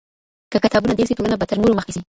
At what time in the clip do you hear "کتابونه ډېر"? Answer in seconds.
0.63-1.07